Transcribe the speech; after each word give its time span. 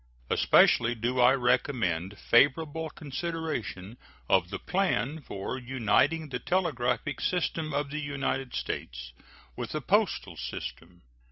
Especially 0.31 0.95
do 0.95 1.19
I 1.19 1.33
recommend 1.35 2.17
favorable 2.17 2.89
consideration 2.89 3.97
of 4.27 4.49
the 4.49 4.57
plan 4.57 5.21
for 5.21 5.59
uniting 5.59 6.29
the 6.29 6.39
telegraphic 6.39 7.21
system 7.21 7.71
of 7.71 7.91
the 7.91 7.99
United 8.01 8.55
States 8.55 9.13
with 9.55 9.73
the 9.73 9.81
postal 9.81 10.35
system. 10.37 11.03